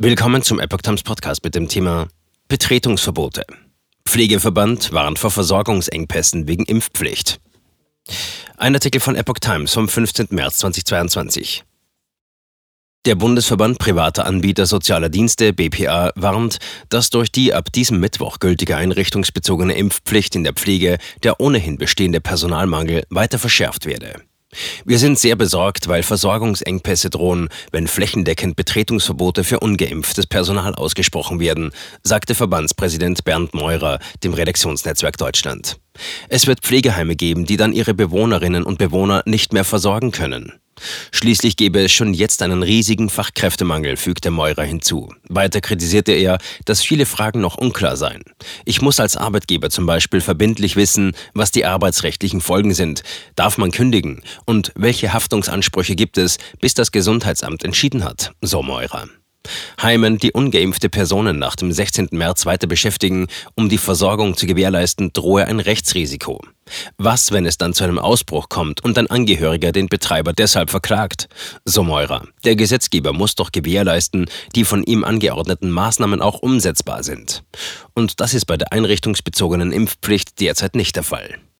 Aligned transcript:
Willkommen 0.00 0.44
zum 0.44 0.60
Epoch 0.60 0.82
Times 0.82 1.02
Podcast 1.02 1.42
mit 1.42 1.56
dem 1.56 1.66
Thema 1.66 2.06
Betretungsverbote. 2.46 3.42
Pflegeverband 4.06 4.92
warnt 4.92 5.18
vor 5.18 5.32
Versorgungsengpässen 5.32 6.46
wegen 6.46 6.64
Impfpflicht. 6.66 7.40
Ein 8.56 8.74
Artikel 8.74 9.00
von 9.00 9.16
Epoch 9.16 9.40
Times 9.40 9.74
vom 9.74 9.88
15. 9.88 10.28
März 10.30 10.58
2022. 10.58 11.64
Der 13.06 13.16
Bundesverband 13.16 13.80
privater 13.80 14.24
Anbieter 14.24 14.66
sozialer 14.66 15.08
Dienste 15.08 15.52
BPA 15.52 16.12
warnt, 16.14 16.58
dass 16.90 17.10
durch 17.10 17.32
die 17.32 17.52
ab 17.52 17.72
diesem 17.72 17.98
Mittwoch 17.98 18.38
gültige 18.38 18.76
einrichtungsbezogene 18.76 19.74
Impfpflicht 19.74 20.36
in 20.36 20.44
der 20.44 20.52
Pflege 20.52 20.98
der 21.24 21.40
ohnehin 21.40 21.76
bestehende 21.76 22.20
Personalmangel 22.20 23.02
weiter 23.10 23.40
verschärft 23.40 23.84
werde. 23.84 24.22
Wir 24.84 24.98
sind 24.98 25.18
sehr 25.18 25.36
besorgt, 25.36 25.88
weil 25.88 26.02
Versorgungsengpässe 26.02 27.10
drohen, 27.10 27.48
wenn 27.70 27.86
flächendeckend 27.86 28.56
Betretungsverbote 28.56 29.44
für 29.44 29.60
ungeimpftes 29.60 30.26
Personal 30.26 30.74
ausgesprochen 30.74 31.38
werden, 31.38 31.72
sagte 32.02 32.34
Verbandspräsident 32.34 33.24
Bernd 33.24 33.52
Meurer 33.52 33.98
dem 34.24 34.32
Redaktionsnetzwerk 34.32 35.18
Deutschland. 35.18 35.78
Es 36.28 36.46
wird 36.46 36.60
Pflegeheime 36.60 37.16
geben, 37.16 37.44
die 37.44 37.56
dann 37.56 37.72
ihre 37.72 37.92
Bewohnerinnen 37.92 38.62
und 38.64 38.78
Bewohner 38.78 39.22
nicht 39.26 39.52
mehr 39.52 39.64
versorgen 39.64 40.12
können. 40.12 40.52
Schließlich 41.12 41.56
gäbe 41.56 41.80
es 41.80 41.92
schon 41.92 42.14
jetzt 42.14 42.42
einen 42.42 42.62
riesigen 42.62 43.10
Fachkräftemangel, 43.10 43.96
fügte 43.96 44.30
Meurer 44.30 44.64
hinzu. 44.64 45.12
Weiter 45.28 45.60
kritisierte 45.60 46.12
er, 46.12 46.38
dass 46.64 46.82
viele 46.82 47.06
Fragen 47.06 47.40
noch 47.40 47.56
unklar 47.56 47.96
seien. 47.96 48.22
Ich 48.64 48.82
muss 48.82 49.00
als 49.00 49.16
Arbeitgeber 49.16 49.70
zum 49.70 49.86
Beispiel 49.86 50.20
verbindlich 50.20 50.76
wissen, 50.76 51.12
was 51.34 51.50
die 51.50 51.64
arbeitsrechtlichen 51.64 52.40
Folgen 52.40 52.74
sind. 52.74 53.02
Darf 53.36 53.58
man 53.58 53.70
kündigen? 53.70 54.22
Und 54.44 54.72
welche 54.74 55.12
Haftungsansprüche 55.12 55.96
gibt 55.96 56.18
es, 56.18 56.38
bis 56.60 56.74
das 56.74 56.92
Gesundheitsamt 56.92 57.64
entschieden 57.64 58.04
hat? 58.04 58.32
So 58.40 58.62
Meurer. 58.62 59.08
Heimen, 59.80 60.18
die 60.18 60.32
ungeimpfte 60.32 60.88
Personen 60.88 61.38
nach 61.38 61.56
dem 61.56 61.72
16. 61.72 62.08
März 62.12 62.46
weiter 62.46 62.66
beschäftigen, 62.66 63.26
um 63.54 63.68
die 63.68 63.78
Versorgung 63.78 64.36
zu 64.36 64.46
gewährleisten, 64.46 65.12
drohe 65.12 65.46
ein 65.46 65.60
Rechtsrisiko. 65.60 66.40
Was, 66.96 67.32
wenn 67.32 67.46
es 67.46 67.58
dann 67.58 67.74
zu 67.74 67.84
einem 67.84 67.98
Ausbruch 67.98 68.48
kommt 68.48 68.84
und 68.84 68.98
ein 68.98 69.08
Angehöriger 69.08 69.72
den 69.72 69.88
Betreiber 69.88 70.32
deshalb 70.32 70.70
verklagt? 70.70 71.28
So 71.64 71.82
Meurer. 71.82 72.26
Der 72.44 72.56
Gesetzgeber 72.56 73.12
muss 73.12 73.34
doch 73.34 73.52
gewährleisten, 73.52 74.30
die 74.54 74.64
von 74.64 74.82
ihm 74.84 75.04
angeordneten 75.04 75.70
Maßnahmen 75.70 76.22
auch 76.22 76.40
umsetzbar 76.40 77.02
sind. 77.02 77.42
Und 77.94 78.20
das 78.20 78.34
ist 78.34 78.46
bei 78.46 78.56
der 78.56 78.72
einrichtungsbezogenen 78.72 79.72
Impfpflicht 79.72 80.40
derzeit 80.40 80.74
nicht 80.74 80.96
der 80.96 81.02
Fall. 81.02 81.38